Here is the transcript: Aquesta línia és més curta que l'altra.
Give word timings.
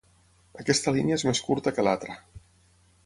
Aquesta 0.61 0.93
línia 0.95 1.19
és 1.21 1.25
més 1.31 1.43
curta 1.49 1.75
que 1.77 1.85
l'altra. 1.89 2.17